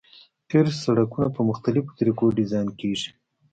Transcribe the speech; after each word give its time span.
قیر 0.49 0.67
سرکونه 0.83 1.27
په 1.35 1.41
مختلفو 1.49 1.95
طریقو 1.99 2.35
ډیزاین 2.37 2.67
کیږي 2.79 3.09